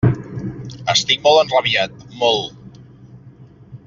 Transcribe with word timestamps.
Estic 0.93 1.21
molt 1.27 1.41
enrabiat, 1.43 2.01
molt! 2.23 2.81